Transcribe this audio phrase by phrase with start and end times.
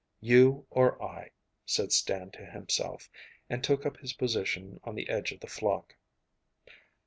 [0.19, 1.29] 'You or I,'
[1.63, 3.07] said Stan to himself,
[3.51, 5.95] and took up his position on the edge of the flock.